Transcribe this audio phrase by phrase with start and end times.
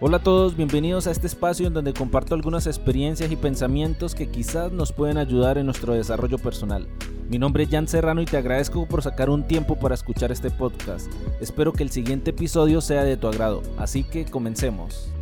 [0.00, 4.28] Hola a todos, bienvenidos a este espacio en donde comparto algunas experiencias y pensamientos que
[4.28, 6.88] quizás nos pueden ayudar en nuestro desarrollo personal.
[7.28, 10.50] Mi nombre es Jan Serrano y te agradezco por sacar un tiempo para escuchar este
[10.50, 11.06] podcast.
[11.40, 15.12] Espero que el siguiente episodio sea de tu agrado, así que comencemos.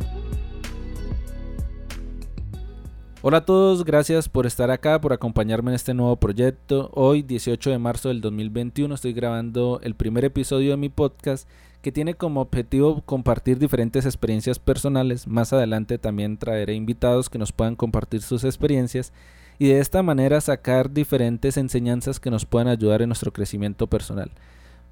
[3.21, 6.89] Hola a todos, gracias por estar acá, por acompañarme en este nuevo proyecto.
[6.95, 11.47] Hoy, 18 de marzo del 2021, estoy grabando el primer episodio de mi podcast
[11.83, 15.27] que tiene como objetivo compartir diferentes experiencias personales.
[15.27, 19.11] Más adelante también traeré invitados que nos puedan compartir sus experiencias
[19.59, 24.31] y de esta manera sacar diferentes enseñanzas que nos puedan ayudar en nuestro crecimiento personal.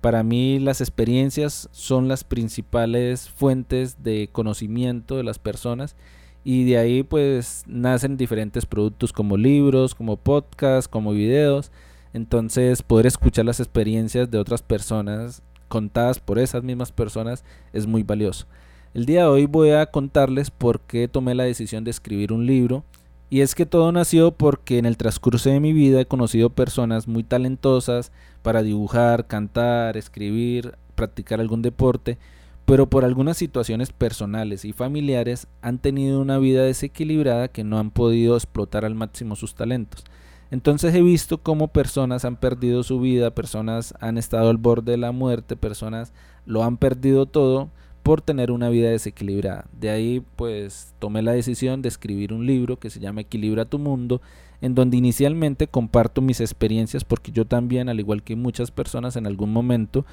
[0.02, 5.96] Para mí las experiencias son las principales fuentes de conocimiento de las personas
[6.44, 11.72] y de ahí pues nacen diferentes productos como libros, como podcasts, como videos.
[12.12, 18.04] Entonces poder escuchar las experiencias de otras personas contadas por esas mismas personas es muy
[18.04, 18.46] valioso.
[18.94, 22.46] El día de hoy voy a contarles por qué tomé la decisión de escribir un
[22.46, 22.84] libro.
[23.30, 27.08] Y es que todo nació porque en el transcurso de mi vida he conocido personas
[27.08, 32.18] muy talentosas para dibujar, cantar, escribir, practicar algún deporte
[32.66, 37.92] pero por algunas situaciones personales y familiares han tenido una vida desequilibrada que no han
[37.92, 40.06] podido explotar al máximo sus talentos.
[40.52, 44.98] Entonces he visto cómo personas han perdido su vida, personas han estado al borde de
[44.98, 46.14] la muerte, personas
[46.46, 47.70] lo han perdido todo
[48.04, 49.66] por tener una vida desequilibrada.
[49.72, 53.80] De ahí pues tomé la decisión de escribir un libro que se llama Equilibra tu
[53.80, 54.22] mundo,
[54.60, 59.28] en donde inicialmente comparto mis experiencias porque yo también, al igual que muchas personas en
[59.28, 60.06] algún momento,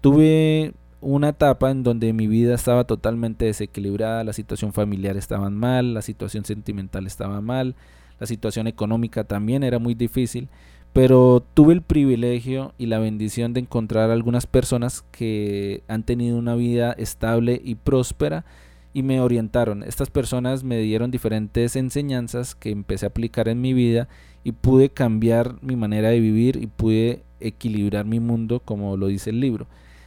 [0.00, 5.94] tuve una etapa en donde mi vida estaba totalmente desequilibrada, la situación familiar estaba mal,
[5.94, 7.76] la situación sentimental estaba mal,
[8.18, 10.48] la situación económica también era muy difícil,
[10.92, 16.54] pero tuve el privilegio y la bendición de encontrar algunas personas que han tenido una
[16.54, 18.44] vida estable y próspera
[18.92, 19.82] y me orientaron.
[19.82, 24.08] Estas personas me dieron diferentes enseñanzas que empecé a aplicar en mi vida
[24.44, 29.30] y pude cambiar mi manera de vivir y pude equilibrar mi mundo como lo dice
[29.30, 29.66] el libro.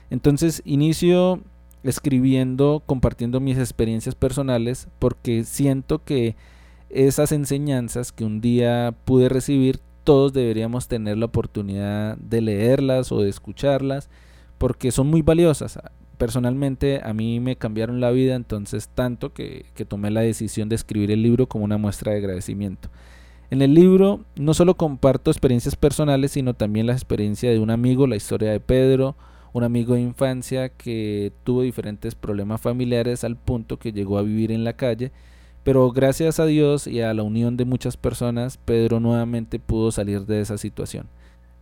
[0.10, 1.42] Entonces inicio
[1.84, 6.36] escribiendo, compartiendo mis experiencias personales porque siento que
[6.90, 13.22] esas enseñanzas que un día pude recibir, todos deberíamos tener la oportunidad de leerlas o
[13.22, 14.10] de escucharlas
[14.58, 15.80] porque son muy valiosas.
[16.18, 20.76] Personalmente a mí me cambiaron la vida, entonces tanto que, que tomé la decisión de
[20.76, 22.90] escribir el libro como una muestra de agradecimiento.
[23.50, 28.08] En el libro no solo comparto experiencias personales, sino también la experiencia de un amigo,
[28.08, 29.16] la historia de Pedro,
[29.54, 34.52] un amigo de infancia que tuvo diferentes problemas familiares al punto que llegó a vivir
[34.52, 35.12] en la calle,
[35.68, 40.26] pero gracias a Dios y a la unión de muchas personas, Pedro nuevamente pudo salir
[40.26, 41.08] de esa situación.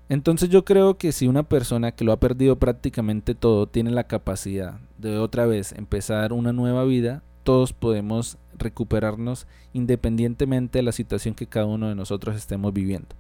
[0.10, 4.04] Entonces yo creo que si una persona que lo ha perdido prácticamente todo tiene la
[4.04, 11.34] capacidad de otra vez empezar una nueva vida, todos podemos recuperarnos independientemente de la situación
[11.34, 13.16] que cada uno de nosotros estemos viviendo.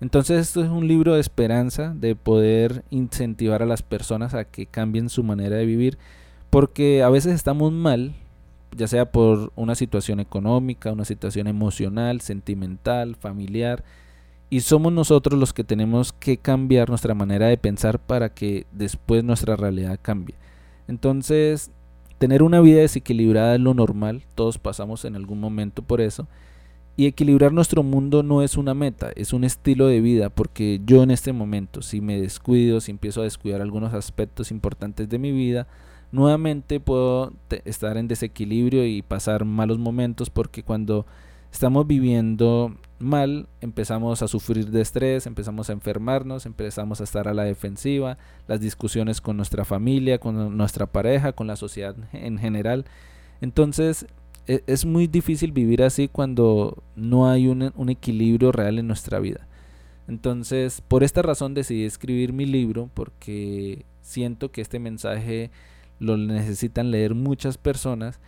[0.00, 4.66] Entonces esto es un libro de esperanza, de poder incentivar a las personas a que
[4.66, 5.96] cambien su manera de vivir,
[6.50, 8.16] porque a veces estamos mal,
[8.76, 13.84] ya sea por una situación económica, una situación emocional, sentimental, familiar,
[14.50, 19.24] y somos nosotros los que tenemos que cambiar nuestra manera de pensar para que después
[19.24, 20.36] nuestra realidad cambie.
[20.86, 21.70] Entonces,
[22.18, 26.28] tener una vida desequilibrada es lo normal, todos pasamos en algún momento por eso,
[26.96, 31.02] y equilibrar nuestro mundo no es una meta, es un estilo de vida, porque yo
[31.02, 35.32] en este momento, si me descuido, si empiezo a descuidar algunos aspectos importantes de mi
[35.32, 35.66] vida,
[36.14, 37.32] nuevamente puedo
[37.64, 41.06] estar en desequilibrio y pasar malos momentos, porque cuando
[41.52, 47.34] estamos viviendo mal, empezamos a sufrir de estrés, empezamos a enfermarnos, empezamos a estar a
[47.34, 48.16] la defensiva,
[48.46, 52.84] las discusiones con nuestra familia, con nuestra pareja, con la sociedad en general.
[53.40, 54.06] Entonces,
[54.46, 59.18] e, es muy difícil vivir así cuando no hay un, un, equilibrio real en nuestra
[59.18, 59.48] vida.
[60.06, 65.50] Entonces, por esta razón decidí escribir mi libro porque siento que este mensaje
[65.98, 68.20] lo necesitan leer muchas personas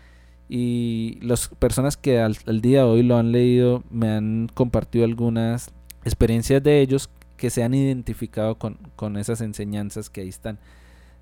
[0.48, 5.04] y las personas que al, al día de hoy lo han leído me han compartido
[5.04, 5.70] algunas
[6.04, 10.58] experiencias de ellos que se han identificado con, con esas enseñanzas que ahí están.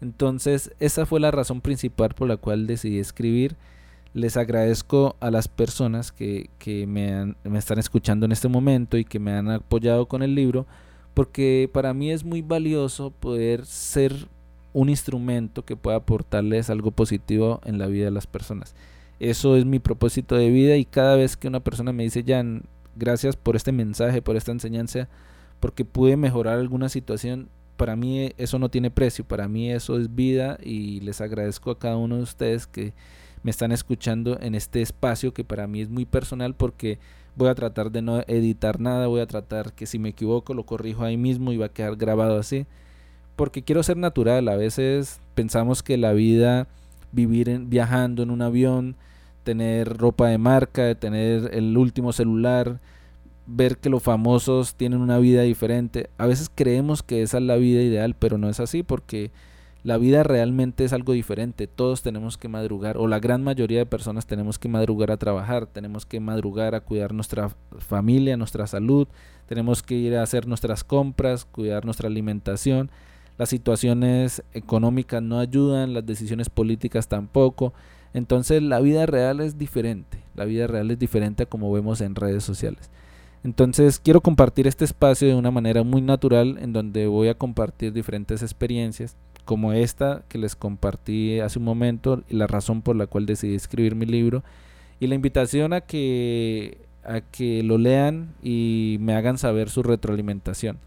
[0.01, 3.57] Entonces, esa fue la razón principal por la cual decidí escribir
[4.15, 6.49] les agradezco a las personas que,
[6.87, 10.67] me, me, están escuchando en este momento y que me han apoyado con el libro,
[11.15, 14.29] porque para mí es muy valioso poder ser
[14.75, 18.75] un instrumento que pueda aportarles algo positivo en la vida de las personas.
[19.21, 22.65] Eso es mi propósito de vida y cada vez que una persona me dice, Jan,
[22.97, 25.09] gracias por este mensaje, por esta enseñanza,
[25.61, 30.15] porque pude mejorar alguna situación, para mí eso no tiene precio, para mí eso es
[30.15, 32.93] vida y les agradezco a cada uno de ustedes que
[33.43, 36.99] me están escuchando en este espacio que para mí es muy personal porque
[37.37, 40.65] voy a tratar de no editar nada, voy a tratar que si me equivoco lo
[40.65, 42.67] corrijo ahí mismo y va a quedar grabado así.
[43.37, 46.69] Porque quiero ser natural, a veces pensamos que la vida,
[47.13, 48.97] vivir viajando en un avión,
[49.43, 52.81] tener ropa de marca, tener el último celular,
[53.47, 56.11] ver que los famosos tienen una vida diferente.
[56.19, 59.31] A veces creemos que esa es la vida ideal, pero no es así porque
[59.85, 61.67] la vida realmente es algo diferente.
[61.67, 65.67] Todos tenemos que madrugar, o la gran mayoría de personas tenemos que madrugar a trabajar,
[65.67, 69.07] tenemos que madrugar a cuidar nuestra familia, nuestra salud,
[69.47, 72.91] tenemos que ir a hacer nuestras compras, cuidar nuestra alimentación.
[73.37, 77.73] Las situaciones económicas no ayudan, las decisiones políticas tampoco.
[78.13, 80.19] Entonces la vida real es diferente.
[80.37, 82.91] La vida real es diferente a como vemos en redes sociales.
[83.43, 87.93] Entonces quiero compartir este espacio de una manera muy natural en donde voy a compartir
[87.93, 93.07] diferentes experiencias como esta que les compartí hace un momento y la razón por la
[93.07, 94.43] cual decidí escribir mi libro
[95.01, 100.79] y la invitación a que a que lo lean y me hagan saber su retroalimentación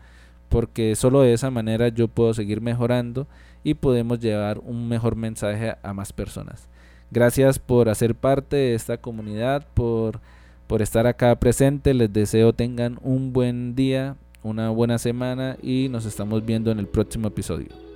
[0.50, 3.28] porque solo de esa manera yo puedo seguir mejorando
[3.64, 6.68] y podemos llevar un mejor mensaje a más personas.
[7.12, 10.20] Gracias por hacer parte de esta comunidad, por,
[10.68, 11.94] por estar acá presente.
[11.94, 16.88] Les deseo tengan un buen día, una buena semana y nos estamos viendo en el
[16.88, 17.87] próximo episodio.